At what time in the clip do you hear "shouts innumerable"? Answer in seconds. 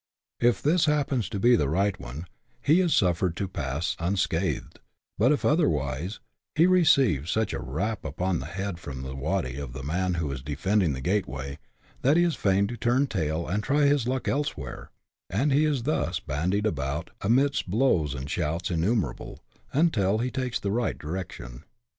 18.31-19.39